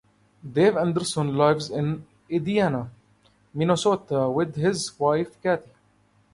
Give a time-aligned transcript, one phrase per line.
[0.53, 2.89] Dave Anderson lives in Edina,
[3.53, 5.69] Minnesota with his wife Kathy.